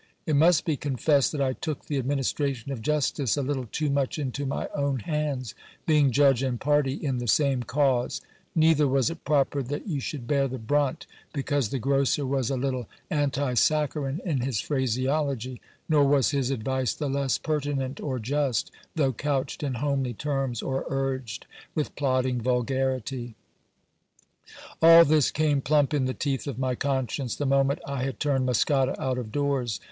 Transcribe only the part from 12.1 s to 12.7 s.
was a